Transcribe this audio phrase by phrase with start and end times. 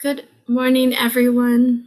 [0.00, 1.84] Good morning, everyone,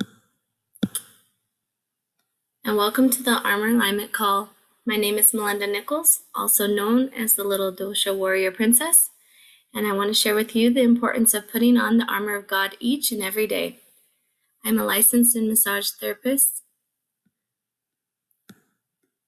[2.65, 4.49] and welcome to the Armor Alignment Call.
[4.85, 9.11] My name is Melinda Nichols, also known as the Little Dosha Warrior Princess,
[9.73, 12.49] and I want to share with you the importance of putting on the armor of
[12.49, 13.79] God each and every day.
[14.65, 16.63] I'm a licensed and massage therapist,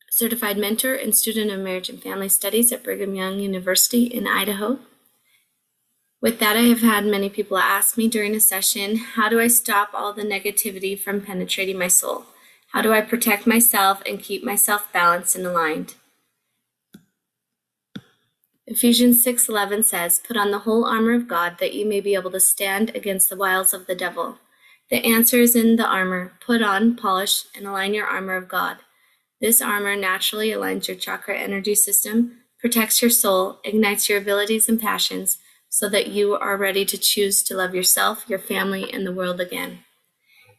[0.10, 4.80] certified mentor, and student of marriage and family studies at Brigham Young University in Idaho.
[6.24, 9.48] With that, I have had many people ask me during a session how do I
[9.48, 12.28] stop all the negativity from penetrating my soul?
[12.70, 15.96] How do I protect myself and keep myself balanced and aligned?
[18.66, 22.32] Ephesians 6:11 says, "Put on the whole armor of God that you may be able
[22.32, 24.40] to stand against the wiles of the devil."
[24.90, 26.38] The answer is in the armor.
[26.40, 28.78] Put on, polish, and align your armor of God.
[29.42, 34.80] This armor naturally aligns your chakra energy system, protects your soul, ignites your abilities and
[34.80, 35.38] passions,
[35.74, 39.42] so that you are ready to choose to love yourself, your family, and the world
[39.42, 39.80] again.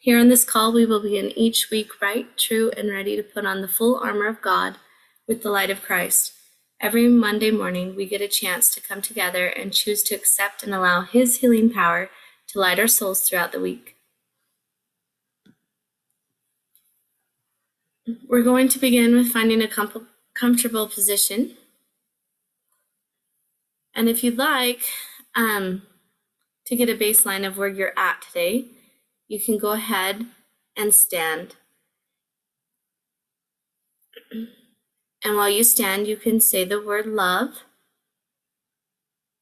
[0.01, 3.47] Here on this call, we will begin each week right, true, and ready to put
[3.47, 4.75] on the full armor of God
[5.29, 6.33] with the light of Christ.
[6.81, 10.75] Every Monday morning, we get a chance to come together and choose to accept and
[10.75, 12.11] allow His healing power
[12.49, 13.95] to light our souls throughout the week.
[18.28, 21.56] We're going to begin with finding a com- comfortable position.
[23.95, 24.83] And if you'd like
[25.34, 25.83] um,
[26.67, 28.67] to get a baseline of where you're at today,
[29.28, 30.27] you can go ahead
[30.77, 31.56] and stand.
[35.25, 37.65] And while you stand, you can say the word love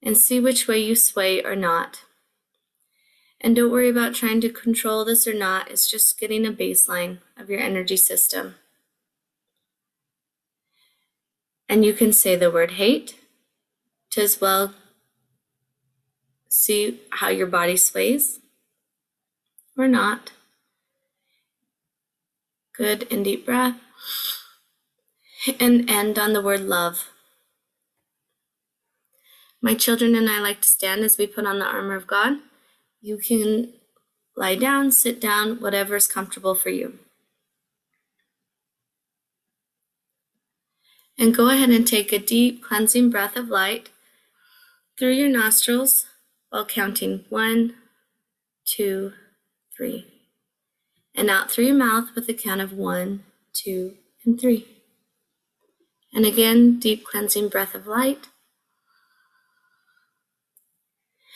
[0.02, 2.04] and see which way you sway or not.
[3.40, 7.18] And don't worry about trying to control this or not, it's just getting a baseline
[7.36, 8.54] of your energy system.
[11.68, 13.16] And you can say the word hate
[14.12, 14.74] to as well
[16.48, 18.40] see how your body sways
[19.76, 20.32] or not.
[22.74, 23.76] Good and deep breath.
[25.58, 27.08] And end on the word love.
[29.60, 32.38] My children and I like to stand as we put on the armor of God.
[33.00, 33.72] You can
[34.36, 36.98] lie down, sit down, whatever is comfortable for you.
[41.18, 43.90] And go ahead and take a deep cleansing breath of light
[45.02, 46.06] through your nostrils
[46.50, 47.74] while counting one,
[48.64, 49.12] two,
[49.76, 50.06] three.
[51.12, 54.64] And out through your mouth with a count of one, two, and three.
[56.14, 58.28] And again, deep cleansing breath of light.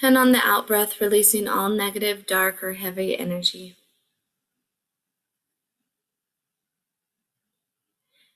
[0.01, 3.75] And on the out breath, releasing all negative, dark, or heavy energy.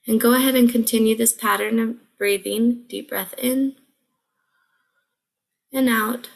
[0.05, 2.83] And go ahead and continue this pattern of breathing.
[2.89, 3.77] Deep breath in
[5.73, 6.29] and out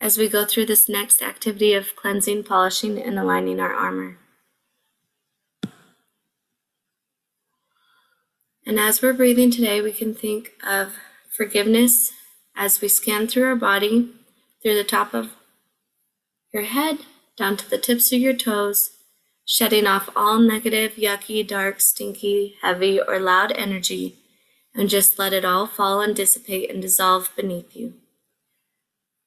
[0.00, 4.18] as we go through this next activity of cleansing, polishing, and aligning our armor.
[8.66, 10.94] And as we're breathing today, we can think of
[11.30, 12.12] forgiveness
[12.56, 14.10] as we scan through our body,
[14.62, 15.30] through the top of
[16.52, 16.98] your head,
[17.36, 18.90] down to the tips of your toes,
[19.44, 24.16] shedding off all negative, yucky, dark, stinky, heavy, or loud energy,
[24.76, 27.94] and just let it all fall and dissipate and dissolve beneath you,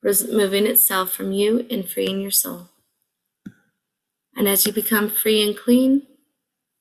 [0.02, 2.70] removing itself from you and freeing your soul.
[4.36, 6.04] And as you become free and clean,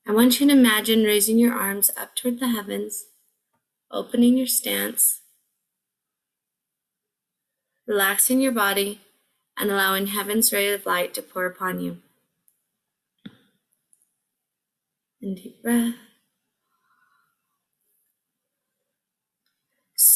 [0.07, 3.05] I want you to imagine raising your arms up toward the heavens,
[3.91, 5.21] opening your stance,
[7.87, 9.01] relaxing your body,
[9.57, 11.97] and allowing heaven's ray of light to pour upon you.
[15.21, 15.95] And deep breath.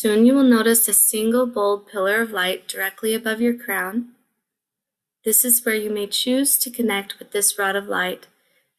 [0.03, 4.09] Soon you will notice a single bold pillar of light directly above your crown.
[5.24, 8.28] This is where you may choose to connect with this rod of light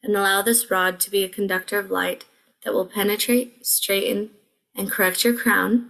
[0.03, 2.25] and allow this rod to be a conductor of light
[2.63, 4.29] that will penetrate, straighten,
[4.75, 5.89] and correct your crown,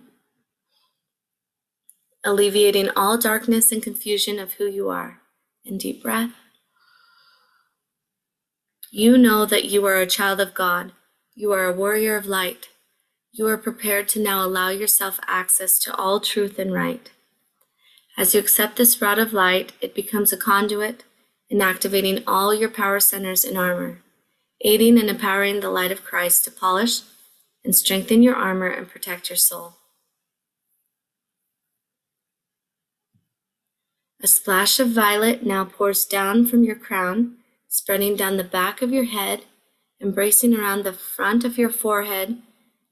[2.24, 5.20] alleviating all darkness and confusion of who you are.
[5.66, 6.32] In deep breath.
[8.90, 10.94] You know that you are a child of God.
[11.34, 12.70] You are a warrior of light.
[13.38, 17.12] You are prepared to now allow yourself access to all truth and right.
[18.18, 21.04] As you accept this rod of light, it becomes a conduit
[21.50, 24.00] in activating all your power centers in armor,
[24.62, 27.02] aiding and empowering the light of Christ to polish
[27.66, 29.74] and strengthen your armor and protect your soul.
[34.24, 37.36] A splash of violet now pours down from your crown
[37.68, 39.44] spreading down the back of your head,
[40.02, 42.42] embracing around the front of your forehead,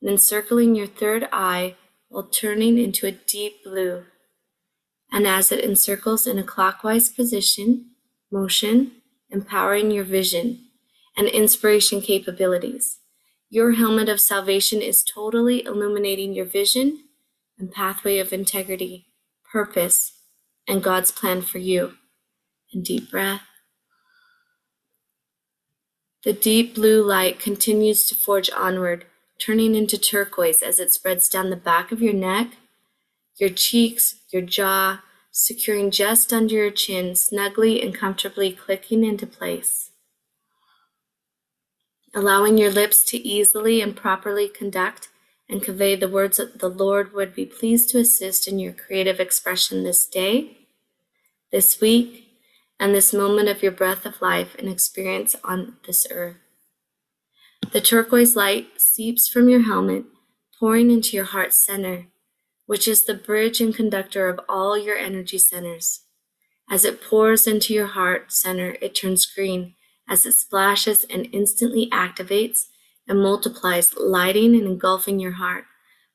[0.04, 1.78] and encircling your third eye
[2.10, 4.06] while turning into a deep blue.
[5.12, 7.92] and as it encircles in a clockwise position,
[8.32, 8.92] motion,
[9.32, 10.60] empowering your vision
[11.18, 13.00] and inspiration capabilities.
[13.50, 17.06] Your helmet of salvation is totally illuminating your vision
[17.60, 19.08] and pathway of integrity,
[19.52, 20.14] purpose,
[20.68, 21.96] and God's plan for you.
[22.74, 23.44] And deep breath.
[26.26, 29.06] The deep blue light continues to forge onward,
[29.44, 32.58] turning into turquoise as it spreads down the back of your neck,
[33.38, 35.02] your cheeks, your jaw,
[35.32, 39.92] securing just under your chin, snugly and comfortably clicking into place.
[42.14, 45.10] Allowing your lips to easily and properly conduct
[45.50, 49.20] and convey the words that the Lord would be pleased to assist in your creative
[49.20, 50.58] expression this day,
[51.52, 52.28] this week,
[52.80, 56.43] and this moment of your breath of life and experience on this earth.
[57.74, 60.06] The turquoise light seeps from your helmet,
[60.60, 62.06] pouring into your heart center,
[62.68, 66.02] which is the bridge and conductor of all your energy centers.
[66.70, 69.74] As it pours into your heart center, it turns green
[70.08, 72.66] as it splashes and instantly activates
[73.08, 75.66] and multiplies, lighting and engulfing your heart,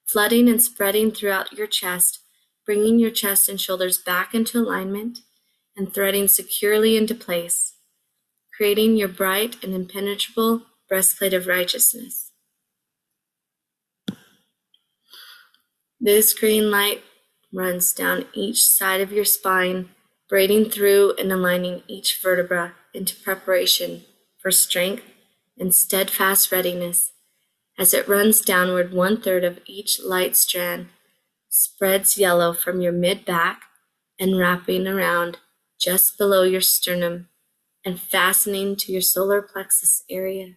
[0.07, 2.21] flooding and spreading throughout your chest,
[2.65, 5.19] bringing your chest and shoulders back into alignment
[5.77, 7.75] and threading securely into place,
[8.57, 12.33] creating your bright and impenetrable breastplate of righteousness.
[16.01, 17.03] This green light
[17.53, 19.91] runs down each side of your spine,
[20.29, 24.03] braiding through and aligning each vertebra into preparation
[24.39, 25.03] for strength
[25.59, 27.13] and steadfast readiness.
[27.79, 30.89] As it runs downward, one third of each light strand
[31.49, 33.63] spreads yellow from your mid back
[34.19, 35.39] and wrapping around
[35.81, 37.29] just below your sternum
[37.85, 40.55] and fastening to your solar plexus area.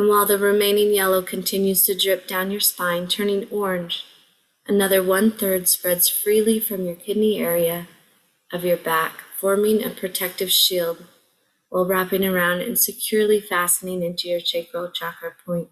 [0.00, 4.06] And while the remaining yellow continues to drip down your spine, turning orange,
[4.66, 7.86] another one third spreads freely from your kidney area
[8.50, 11.04] of your back, forming a protective shield
[11.68, 15.68] while wrapping around and securely fastening into your sacral chakra point.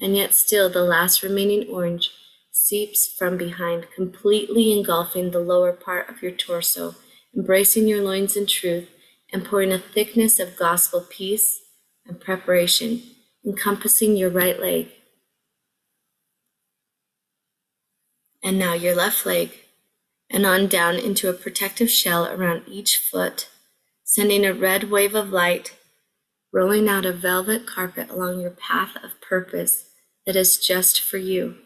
[0.00, 2.10] And yet, still, the last remaining orange
[2.50, 6.96] seeps from behind, completely engulfing the lower part of your torso,
[7.36, 8.88] embracing your loins in truth,
[9.32, 11.61] and pouring a thickness of gospel peace
[12.06, 13.02] and preparation,
[13.44, 14.88] encompassing your right leg.
[18.42, 19.50] And now your left leg,
[20.30, 23.48] and on down into a protective shell around each foot
[24.12, 25.74] sending a red wave of light,
[26.52, 29.86] rolling out a velvet carpet along your path of purpose
[30.26, 31.56] that is just for you.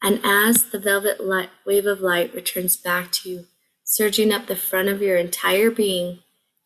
[0.00, 3.44] And as the velvet light, wave of light returns back to you,
[3.82, 6.20] surging up the front of your entire being,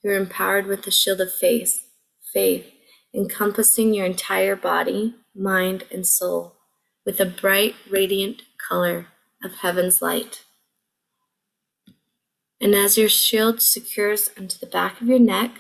[0.05, 1.89] you're empowered with the shield of faith,
[2.33, 2.73] faith,
[3.15, 6.57] encompassing your entire body, mind, and soul
[7.05, 9.07] with a bright, radiant color
[9.45, 10.45] of heaven's light.
[12.61, 15.51] And as your shield secures onto the back of your neck,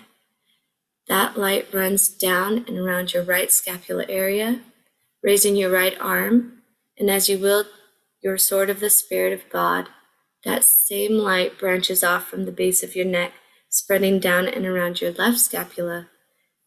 [1.08, 4.60] that light runs down and around your right scapula area,
[5.22, 6.62] raising your right arm.
[6.96, 7.66] And as you wield
[8.22, 9.88] your sword of the Spirit of God,
[10.44, 13.32] that same light branches off from the base of your neck,
[13.68, 16.08] spreading down and around your left scapula,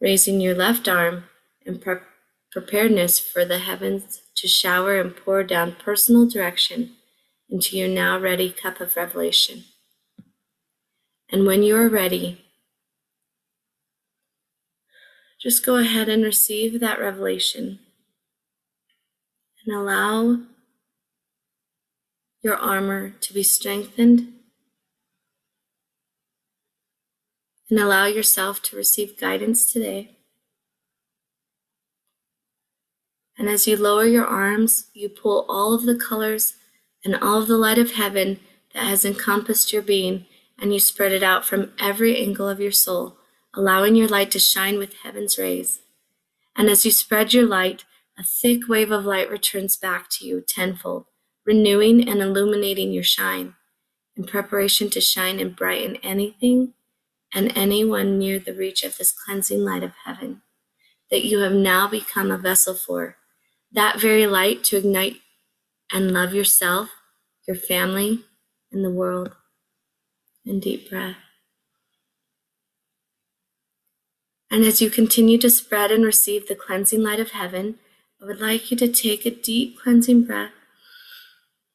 [0.02, 1.26] raising your left arm
[1.66, 1.98] in pre-
[2.52, 6.92] preparedness for the heavens to shower and pour down personal direction
[7.50, 9.64] into your now ready cup of revelation.
[11.30, 12.46] And when you are ready,
[15.42, 17.80] just go ahead and receive that revelation
[19.66, 20.40] and allow
[22.42, 24.35] your armor to be strengthened
[27.70, 30.12] and allow yourself to receive guidance today.
[33.38, 36.54] And as you lower your arms, you pull all of the colors
[37.04, 38.40] and all of the light of heaven
[38.74, 40.26] that has encompassed your being
[40.58, 43.18] and you spread it out from every angle of your soul,
[43.54, 45.82] allowing your light to shine with heaven's rays.
[46.56, 47.84] And as you spread your light,
[48.18, 51.08] a thick wave of light returns back to you tenfold,
[51.46, 53.56] renewing and illuminating your shine
[54.16, 56.74] in preparation to shine and brighten anything
[57.34, 60.42] and anyone near the reach of this cleansing light of heaven
[61.12, 63.18] that you have now become a vessel for.
[63.72, 65.18] That very light to ignite
[65.92, 66.90] and love yourself,
[67.48, 68.24] your family,
[68.72, 69.36] and the world
[70.46, 71.18] and deep breath.
[74.50, 77.80] And as you continue to spread and receive the cleansing light of heaven,
[78.22, 80.52] I would like you to take a deep cleansing breath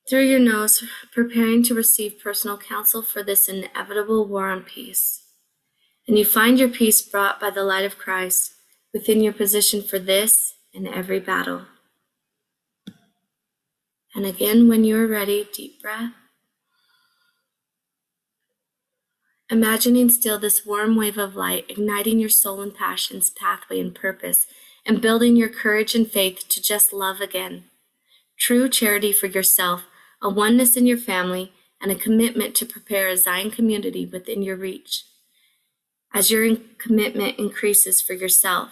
[0.09, 5.20] through your nose, preparing to receive personal counsel for this inevitable war on peace.
[6.11, 8.55] And you find your peace brought by the light of Christ
[8.93, 11.67] within your position for this and every battle.
[14.17, 16.11] And again, when you are ready, deep breath.
[19.49, 24.49] Imagining still this warm wave of light, igniting your soul and passions, pathway, and purpose,
[24.85, 27.67] and building your courage and faith to just love again.
[28.37, 29.85] True charity for yourself,
[30.21, 34.57] a oneness in your family, and a commitment to prepare a Zion community within your
[34.57, 35.05] reach.
[36.13, 38.71] As your commitment increases for yourself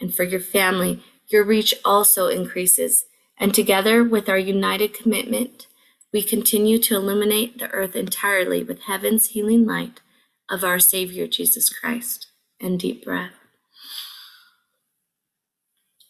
[0.00, 3.04] and for your family, your reach also increases,
[3.38, 5.66] and together with our united commitment,
[6.12, 10.00] we continue to illuminate the earth entirely with heaven's healing light
[10.48, 12.28] of our Savior Jesus Christ.
[12.58, 13.34] And deep breath.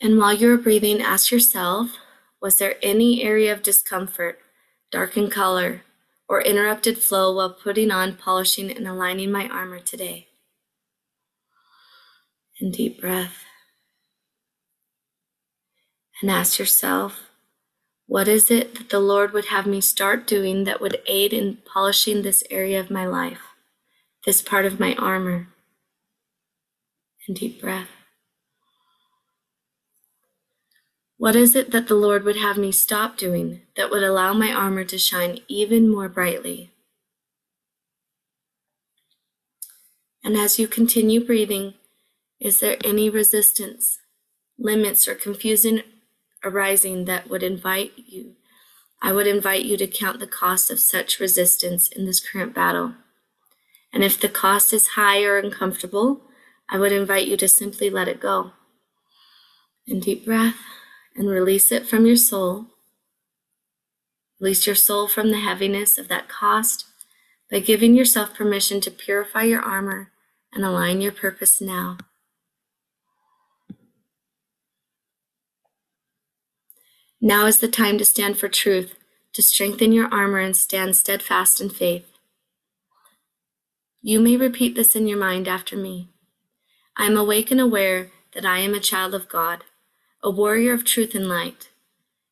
[0.00, 1.96] And while you're breathing, ask yourself
[2.40, 4.38] was there any area of discomfort,
[4.92, 5.82] darkened color,
[6.28, 10.28] or interrupted flow while putting on, polishing, and aligning my armor today?
[12.60, 13.44] And deep breath.
[16.22, 17.20] And ask yourself,
[18.06, 21.58] what is it that the Lord would have me start doing that would aid in
[21.64, 23.42] polishing this area of my life,
[24.24, 25.48] this part of my armor?
[27.26, 27.88] And deep breath.
[31.18, 34.52] What is it that the Lord would have me stop doing that would allow my
[34.52, 36.70] armor to shine even more brightly?
[40.22, 41.74] And as you continue breathing,
[42.40, 43.98] is there any resistance,
[44.58, 45.82] limits, or confusion
[46.44, 48.34] arising that would invite you?
[49.02, 52.94] I would invite you to count the cost of such resistance in this current battle.
[53.92, 56.22] And if the cost is high or uncomfortable,
[56.68, 58.52] I would invite you to simply let it go.
[59.86, 60.56] And deep breath
[61.14, 62.66] and release it from your soul.
[64.40, 66.84] Release your soul from the heaviness of that cost
[67.50, 70.10] by giving yourself permission to purify your armor
[70.52, 71.96] and align your purpose now.
[77.20, 78.94] Now is the time to stand for truth,
[79.32, 82.06] to strengthen your armor and stand steadfast in faith.
[84.02, 86.10] You may repeat this in your mind after me.
[86.96, 89.64] I am awake and aware that I am a child of God
[90.22, 91.68] a warrior of truth and light.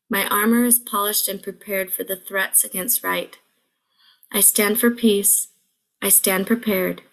[0.09, 3.37] My armor is polished and prepared for the threats against right.
[4.33, 5.47] I stand for peace.
[6.01, 7.03] I stand prepared.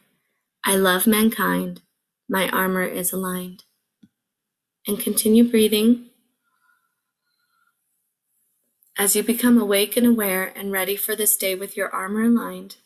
[0.64, 1.82] I love mankind.
[2.28, 3.62] My armor is aligned.
[4.88, 6.06] And continue breathing.
[8.98, 12.76] As you become awake and aware and ready for this day with your armor aligned,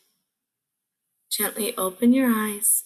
[1.29, 2.85] gently open your eyes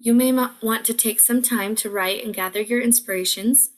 [0.00, 3.70] You may want to take some time to write and gather your inspirations,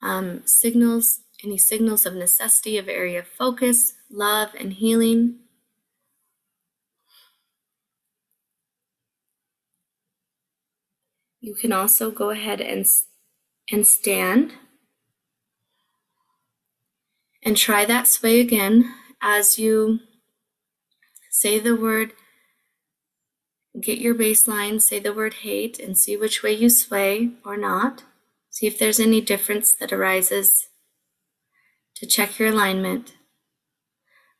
[0.00, 5.40] um, signals, any signals of necessity of area of focus, love, and healing.
[11.40, 12.86] You can also go ahead and,
[13.70, 14.52] and stand
[17.42, 20.00] and try that sway again as you
[21.30, 22.12] say the word
[23.78, 28.02] Get your baseline, say the word hate, and see which way you sway or not.
[28.50, 30.68] See if there's any difference that arises
[31.94, 33.12] to check your alignment.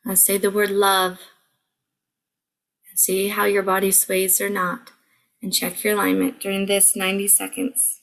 [0.04, 1.20] Uh, say the word love
[2.90, 4.90] and see how your body sways or not,
[5.42, 7.99] and check your alignment during this 90 seconds.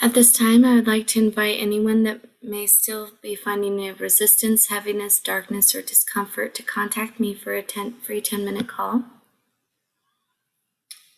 [0.00, 3.92] At this time, I would like to invite anyone that may still be finding a
[3.94, 9.02] resistance, heaviness, darkness, or discomfort to contact me for a 10, free 10 minute call.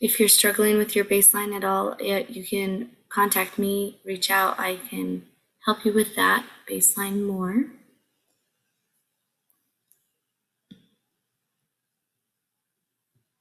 [0.01, 4.59] If you're struggling with your baseline at all, you can contact me, reach out.
[4.59, 5.25] I can
[5.67, 7.67] help you with that baseline more.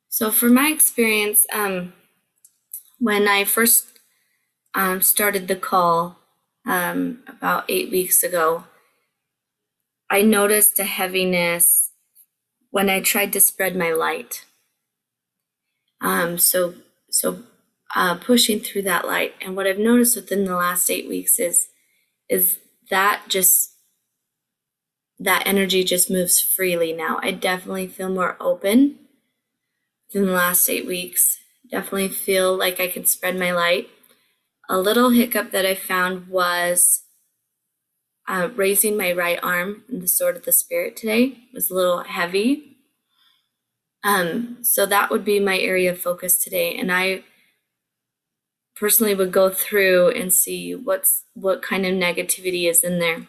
[0.09, 1.93] So, for my experience, um,
[2.99, 3.98] when I first
[4.73, 6.19] um, started the call
[6.65, 8.65] um, about eight weeks ago,
[10.09, 11.91] I noticed a heaviness
[12.71, 14.45] when I tried to spread my light.
[16.01, 16.75] Um, so,
[17.09, 17.43] so
[17.95, 21.67] uh, pushing through that light, and what I've noticed within the last eight weeks is,
[22.29, 22.59] is
[22.89, 23.73] that just
[25.19, 27.19] that energy just moves freely now.
[27.21, 28.99] I definitely feel more open
[30.13, 31.39] in the last eight weeks.
[31.69, 33.89] Definitely feel like I can spread my light.
[34.69, 37.03] A little hiccup that I found was
[38.27, 41.73] uh, raising my right arm in the sword of the spirit today it was a
[41.73, 42.77] little heavy.
[44.03, 47.23] Um, so that would be my area of focus today, and I
[48.75, 53.27] personally would go through and see what's what kind of negativity is in there.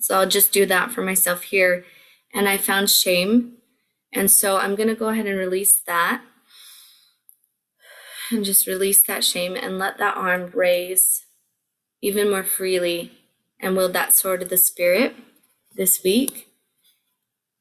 [0.00, 1.84] So I'll just do that for myself here,
[2.32, 3.58] and I found shame
[4.12, 6.22] and so I'm going to go ahead and release that
[8.30, 11.26] and just release that shame and let that arm raise
[12.02, 13.12] even more freely
[13.60, 15.14] and wield that sword of the spirit
[15.74, 16.48] this week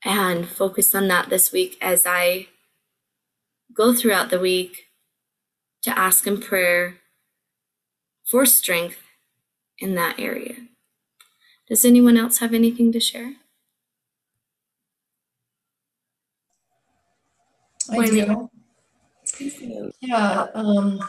[0.03, 2.47] and focus on that this week as I
[3.73, 4.87] go throughout the week
[5.83, 6.97] to ask in prayer
[8.29, 8.99] for strength
[9.79, 10.55] in that area.
[11.69, 13.35] Does anyone else have anything to share?
[17.89, 18.49] I do.
[20.01, 20.99] Yeah, um,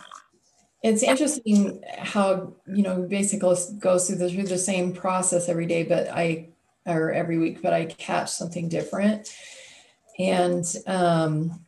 [0.83, 5.83] it's interesting how you know basically goes through the, through the same process every day,
[5.83, 6.49] but I
[6.87, 9.35] or every week, but I catch something different.
[10.19, 11.61] And um,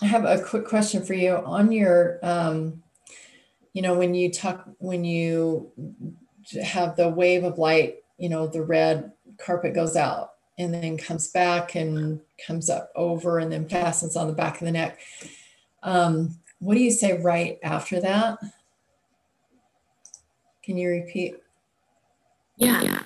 [0.00, 2.82] I have a quick question for you on your, um,
[3.72, 5.72] you know, when you talk when you
[6.62, 11.28] have the wave of light, you know, the red carpet goes out and then comes
[11.28, 15.00] back and comes up over and then fastens on the back of the neck.
[15.82, 18.38] Um, what do you say right after that?
[20.62, 21.36] Can you repeat?
[22.56, 22.82] Yeah.
[22.82, 23.02] yeah.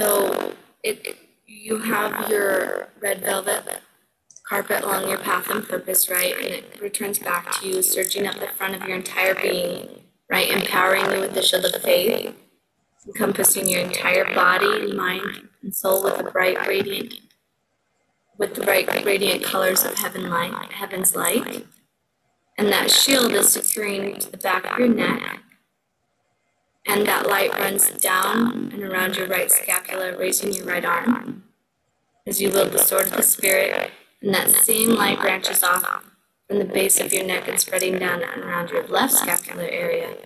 [0.00, 3.80] So it, it, you have your red velvet
[4.48, 6.34] carpet along your path and purpose, right?
[6.36, 10.48] And it returns back to you, surging up the front of your entire being, right?
[10.48, 12.34] Empowering you with the shield of faith
[13.06, 17.14] encompassing your entire body, mind, and soul with a bright radiant
[18.38, 21.66] with the bright radiant colors of heaven light, heaven's light.
[22.58, 25.40] And that shield is securing to the back of your neck.
[26.86, 31.44] And that light runs down and around your right scapula, raising your right arm.
[32.26, 33.90] As you wield the sword of the Spirit,
[34.22, 36.04] and that same light branches off
[36.48, 40.16] from the base of your neck and spreading down and around your left scapular area,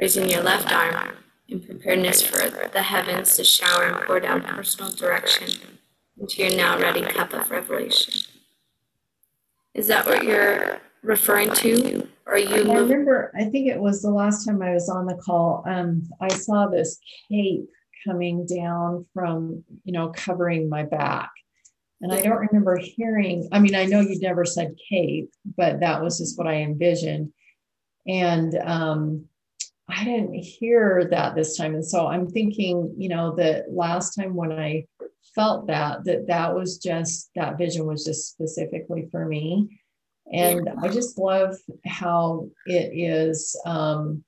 [0.00, 1.16] raising your left arm
[1.48, 5.78] in preparedness for the heavens to shower and pour down personal direction
[6.22, 8.14] into your now ready cup of revelation.
[9.74, 12.06] Is that what you're referring to?
[12.26, 15.16] Or you I remember, I think it was the last time I was on the
[15.16, 17.68] call, um, I saw this cape
[18.06, 21.30] coming down from, you know, covering my back.
[22.00, 26.02] And I don't remember hearing, I mean, I know you never said cape, but that
[26.02, 27.32] was just what I envisioned.
[28.06, 29.24] And um,
[29.88, 31.74] I didn't hear that this time.
[31.74, 34.86] And so I'm thinking, you know, the last time when I
[35.34, 39.80] felt that, that that was just, that vision was just specifically for me.
[40.32, 44.24] And I just love how it is, um,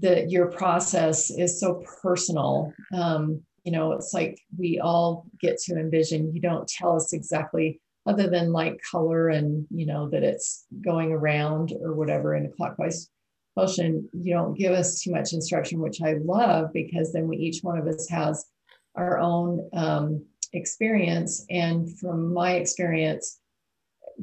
[0.00, 2.72] that your process is so personal.
[2.94, 7.80] Um, you know, it's like we all get to envision, you don't tell us exactly
[8.06, 12.50] other than like color and, you know, that it's going around or whatever in a
[12.50, 13.10] clockwise
[13.56, 17.62] motion, you don't give us too much instruction, which I love because then we each
[17.62, 18.46] one of us has
[18.94, 21.44] our own um, experience.
[21.50, 23.40] And from my experience,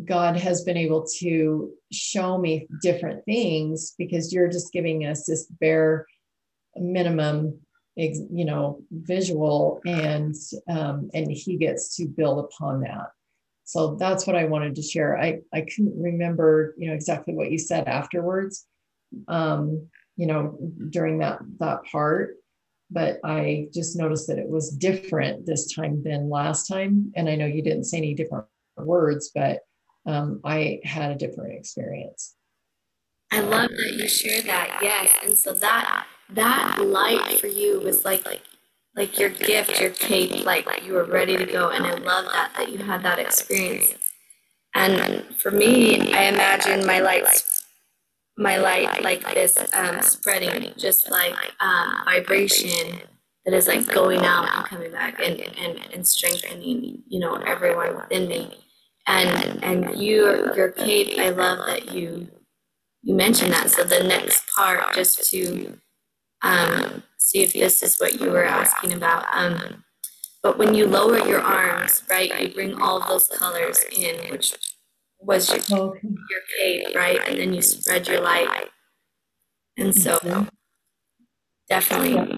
[0.05, 5.45] God has been able to show me different things because you're just giving us this
[5.59, 6.05] bare
[6.75, 7.59] minimum
[7.95, 10.35] you know visual and
[10.69, 13.07] um, and he gets to build upon that
[13.65, 17.51] so that's what i wanted to share i i couldn't remember you know exactly what
[17.51, 18.65] you said afterwards
[19.27, 20.57] um, you know,
[20.89, 22.35] during that that part.
[22.89, 27.13] But I just noticed that it was different this time than last time.
[27.15, 28.45] And I know you didn't say any different
[28.77, 29.59] words, but
[30.05, 32.35] um, I had a different experience.
[33.31, 34.79] I love that you share that.
[34.81, 35.11] Yes.
[35.23, 38.43] And so that that light for you was like like
[38.95, 41.69] like your gift, your cape, like you were ready to go.
[41.69, 43.95] And I love that that you had that experience.
[44.75, 47.50] And for me, I imagine my lights
[48.41, 53.01] my light like this um, spreading just like um, vibration
[53.45, 57.95] that is like going out and coming back and, and, and strengthening you know everyone
[57.95, 58.57] within me.
[59.07, 62.27] And and you your cape i love that you
[63.03, 63.71] you mentioned that.
[63.71, 65.79] So the next part just to
[66.43, 69.83] um, see if this is what you were asking about um,
[70.43, 74.55] but when you lower your arms right you bring all those colors in which
[75.21, 76.07] was your, okay.
[76.29, 78.69] your cape right and then you spread your light
[79.77, 80.43] and so mm-hmm.
[81.69, 82.37] definitely yeah.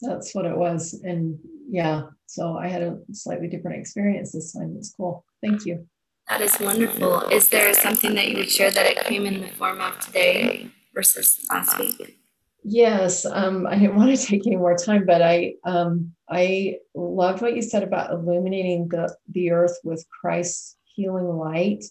[0.00, 4.74] that's what it was and yeah so i had a slightly different experience this time
[4.78, 5.86] it's cool thank you
[6.28, 7.20] that is wonderful.
[7.28, 10.70] Is there something that you would share that it came in the form of today
[10.94, 12.20] versus last week?
[12.64, 17.42] Yes, um, I didn't want to take any more time, but I um, I loved
[17.42, 21.84] what you said about illuminating the the earth with Christ's healing light,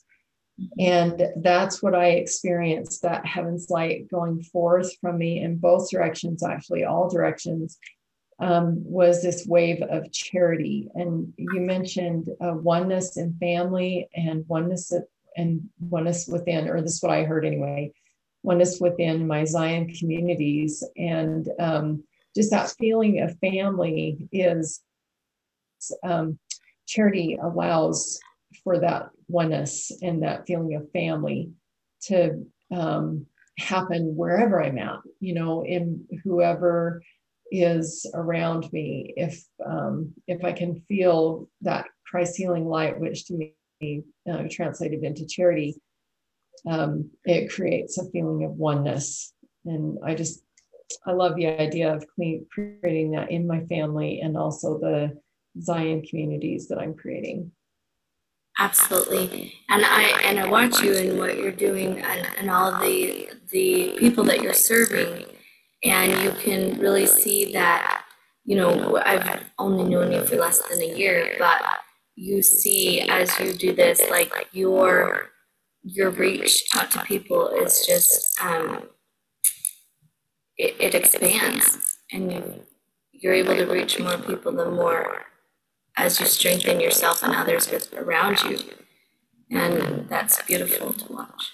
[0.80, 3.02] and that's what I experienced.
[3.02, 7.78] That heaven's light going forth from me in both directions, actually all directions,
[8.40, 10.90] um, was this wave of charity.
[10.96, 14.92] And you mentioned uh, oneness in family and oneness
[15.38, 17.94] and oneness within, or this is what I heard anyway,
[18.44, 20.84] oneness within my Zion communities.
[20.98, 22.04] And um,
[22.36, 24.82] just that feeling of family is
[26.04, 26.40] um,
[26.88, 28.20] charity allows
[28.64, 31.52] for that oneness and that feeling of family
[32.04, 33.26] to um,
[33.58, 37.02] happen wherever I'm at, you know, in whoever
[37.52, 39.14] is around me.
[39.18, 45.04] If um, if i can feel that christ healing light which to me uh, translated
[45.04, 45.76] into charity
[46.70, 49.34] um, it creates a feeling of oneness.
[49.66, 50.44] And i just
[51.06, 55.20] i love the idea of creating that in my family and also the
[55.62, 57.52] zion communities that i'm creating
[58.60, 59.54] absolutely.
[59.70, 63.96] And i and i watch you and what you're doing and, and all the the
[63.98, 65.26] people that you're serving.
[65.84, 68.06] And you can really see that
[68.46, 71.62] you know i've only known you for less than a year but
[72.16, 75.32] you see as you do this like your
[75.84, 78.84] your reach out to people is just um,
[80.58, 81.98] it, it expands.
[82.12, 82.62] And you
[83.14, 85.26] you're able to reach more people the more
[85.98, 88.60] as you strengthen yourself and others around you.
[89.50, 91.52] And that's beautiful to watch.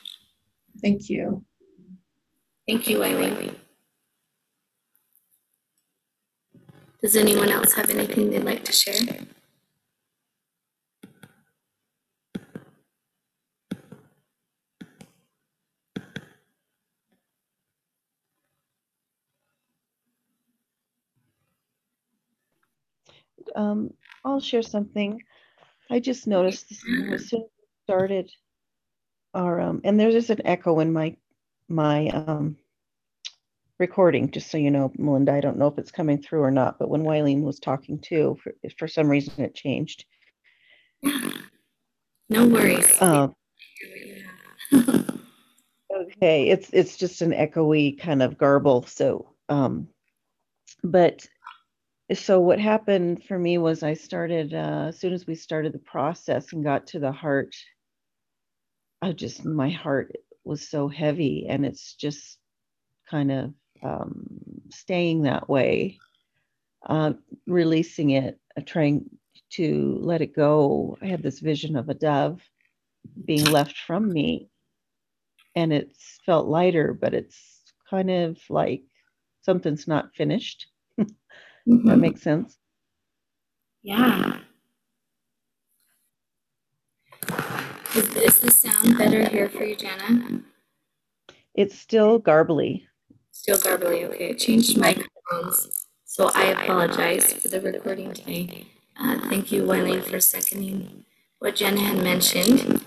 [0.81, 1.43] Thank you.
[2.67, 3.55] Thank you eileen.
[7.01, 8.95] Does anyone else have anything they'd like to share?
[23.55, 23.93] Um,
[24.27, 25.23] I'll share something.
[25.89, 27.45] I just noticed as soon as we
[27.85, 28.29] started
[29.33, 31.15] our um, and there's just an echo in my
[31.69, 32.57] my um
[33.79, 35.31] recording, just so you know, Melinda.
[35.31, 38.37] I don't know if it's coming through or not, but when Eileen was talking too,
[38.43, 40.03] for, for some reason it changed.
[42.29, 43.01] No worries.
[43.01, 43.33] Um,
[44.73, 48.83] okay, it's it's just an echoey kind of garble.
[48.87, 49.87] So, um,
[50.83, 51.25] but
[52.13, 55.79] so what happened for me was I started uh, as soon as we started the
[55.79, 57.55] process and got to the heart.
[59.01, 62.39] I just my heart was so heavy, and it's just
[63.09, 64.41] kind of um,
[64.71, 65.97] staying that way,
[66.87, 67.13] uh,
[67.47, 69.09] releasing it, uh, trying
[69.51, 70.97] to let it go.
[71.01, 72.41] I had this vision of a dove
[73.25, 74.49] being left from me,
[75.55, 78.83] and it's felt lighter, but it's kind of like
[79.41, 80.67] something's not finished.
[81.67, 81.87] Mm-hmm.
[81.89, 82.57] That makes sense.
[83.83, 84.39] Yeah.
[87.95, 90.41] Is, is the sound better here for you, Jana?
[91.53, 92.83] It's still garbly.
[93.31, 94.03] Still garbly.
[94.05, 98.67] Okay, I changed microphones, so I apologize for the recording today.
[98.99, 101.05] Uh, thank you, Eileen, for seconding
[101.39, 102.85] what Jen had mentioned.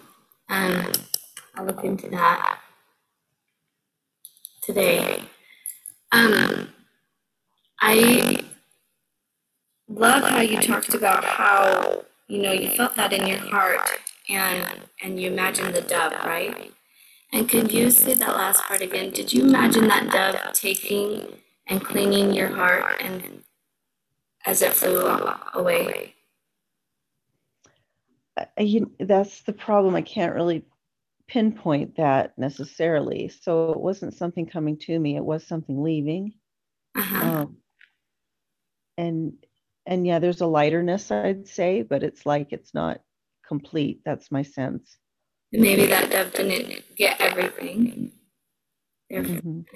[0.49, 0.93] Um,
[1.55, 2.59] I'll look into that
[4.63, 5.23] today.
[6.13, 6.69] Um,
[7.81, 8.40] I
[9.91, 14.83] love how you talked about how you know you felt that in your heart and
[15.03, 16.73] and you imagined the dove, right?
[17.33, 19.11] And could you say that last part again?
[19.11, 23.45] Did you imagine that dove taking and cleaning your heart and
[24.47, 25.07] as it flew
[25.55, 26.15] away?
[28.37, 29.95] I, you, that's the problem.
[29.95, 30.65] I can't really
[31.29, 33.29] pinpoint that necessarily.
[33.29, 36.35] So it wasn't something coming to me, it was something leaving.
[36.97, 37.27] Uh-huh.
[37.27, 37.57] Um,
[38.99, 39.35] and
[39.91, 43.01] and yeah, there's a lighterness, I'd say, but it's like it's not
[43.47, 44.01] complete.
[44.05, 44.97] That's my sense.
[45.53, 48.13] Maybe that dove didn't get everything.
[49.13, 49.67] Mhm.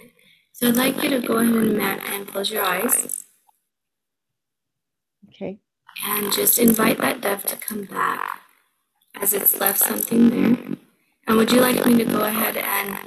[0.53, 3.27] So I'd like you to go ahead and, and close your eyes
[5.29, 5.59] Okay.
[6.07, 8.41] and just invite that dove to come back
[9.17, 10.77] as it's left something there.
[11.27, 12.99] And would you like me to go ahead and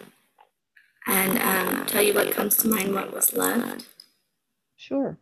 [1.09, 3.87] and um, tell you what comes to mind, what was left?
[4.75, 5.17] Sure.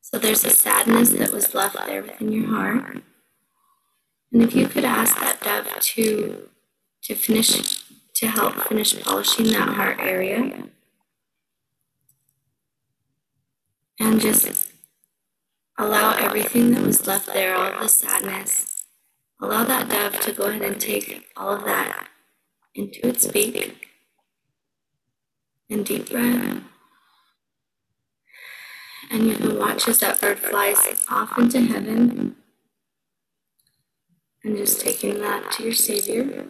[0.00, 3.02] So there's a sadness that was left there within your heart.
[4.30, 6.48] And if you could ask that dove to
[7.04, 7.82] to finish
[8.14, 10.68] to help finish polishing that heart area.
[13.98, 14.70] And just
[15.78, 18.71] allow everything that was left there, all the sadness,
[19.42, 22.08] allow that dove to go ahead and take all of that
[22.74, 23.88] into its beak.
[25.68, 26.62] And deep breath.
[29.10, 30.78] And you can watch as that bird flies
[31.08, 32.36] off into heaven.
[34.44, 36.46] And just taking that to your Savior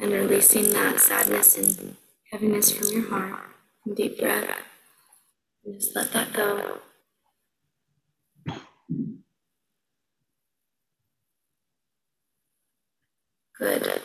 [0.00, 1.96] and releasing that sadness and
[2.30, 3.40] heaviness from your heart.
[3.86, 4.62] And deep breath.
[5.64, 6.78] And just let that go.
[13.58, 14.02] Good.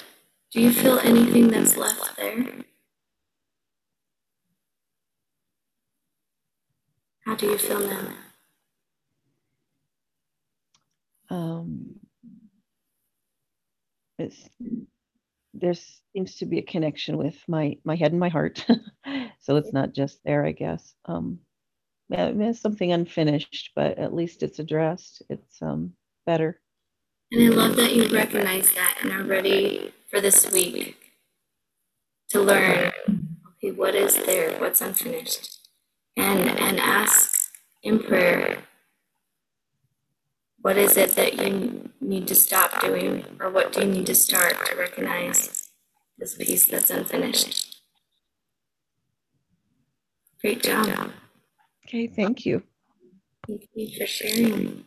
[0.52, 2.46] Do you feel anything that's left there?
[7.26, 8.13] How do you feel now?
[11.30, 12.00] Um,
[14.20, 14.50] it's
[15.54, 15.74] there
[16.16, 18.66] seems to be a connection with my my head and my heart,
[19.42, 20.94] so it's not just there, I guess.
[21.06, 21.39] Um,
[22.10, 25.24] yeah, it's something unfinished, but at least it's addressed.
[25.30, 25.94] It's um
[26.28, 26.62] better.
[27.34, 30.96] And I love that you recognize that and are ready for this week
[32.30, 35.67] to learn okay, what is there, what's unfinished,
[36.15, 37.50] and and ask
[37.82, 38.60] in prayer,
[40.62, 44.15] what is it that you need to stop doing, or what do you need to
[44.15, 45.69] start to recognize
[46.19, 47.82] this piece that's unfinished?
[50.39, 51.10] Great job.
[51.88, 52.62] Okay, thank you.
[53.48, 54.86] Thank you for sharing.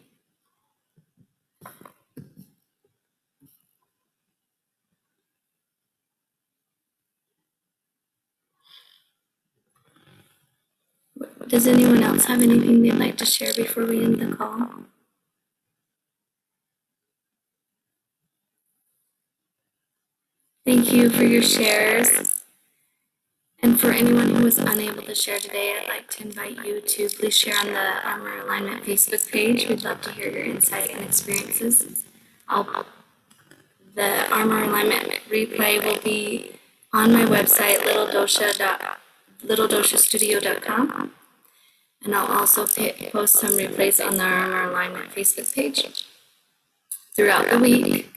[11.49, 14.69] Does anyone else have anything they'd like to share before we end the call?
[20.65, 22.43] Thank you for your shares.
[23.63, 27.09] And for anyone who was unable to share today, I'd like to invite you to
[27.09, 29.69] please share on the Armor Alignment Facebook page.
[29.69, 32.05] We'd love to hear your insight and experiences.
[32.49, 32.87] I'll,
[33.95, 36.53] the Armor Alignment replay will be
[36.93, 38.97] on my website, littledosha.com
[39.45, 41.13] littledoshastudio.com.
[42.07, 46.05] And I'll also post some replays on the Armor Alignment Facebook page
[47.17, 48.09] throughout the week.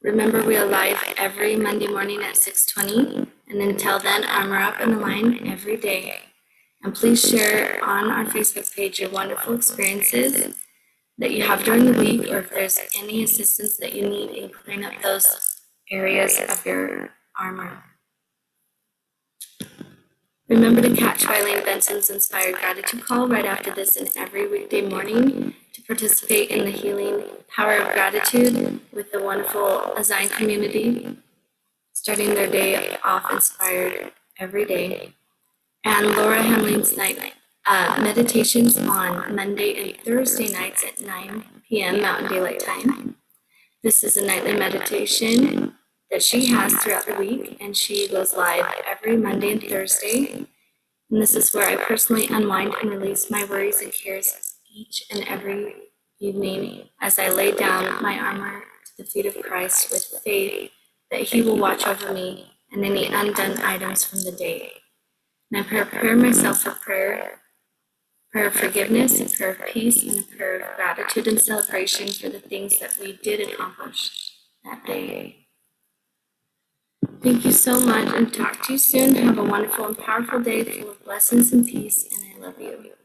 [0.00, 4.94] Remember, we are live every Monday morning at 6:20, and until then, armor up and
[4.94, 6.20] align every day.
[6.84, 10.54] And please share on our Facebook page your wonderful experiences
[11.18, 14.50] that you have during the week, or if there's any assistance that you need in
[14.50, 15.26] clearing up those
[15.90, 17.82] areas of your armor.
[20.48, 25.54] Remember to catch Eileen Benson's Inspired Gratitude Call right after this and every weekday morning
[25.72, 31.18] to participate in the healing power of gratitude with the wonderful a Zion community,
[31.92, 35.14] starting their day off inspired every day.
[35.82, 37.34] And Laura Hamlin's night
[37.66, 42.00] uh, meditations on Monday and Thursday nights at 9 p.m.
[42.00, 43.16] Mountain Daylight Time.
[43.82, 45.74] This is a nightly meditation
[46.10, 50.46] that she has throughout the week, and she goes live every Monday and Thursday.
[51.10, 55.26] And this is where I personally unwind and release my worries and cares each and
[55.28, 55.74] every
[56.20, 60.70] evening as I lay down my armor to the feet of Christ with faith
[61.10, 64.72] that He will watch over me and any undone items from the day.
[65.50, 67.40] And I prepare myself for prayer,
[68.32, 72.28] prayer of forgiveness, a prayer of peace, and a prayer of gratitude and celebration for
[72.28, 74.32] the things that we did accomplish
[74.64, 75.45] that day.
[77.22, 79.16] Thank you so much and talk to you soon.
[79.16, 82.95] Have a wonderful and powerful day full of blessings and peace, and I love you.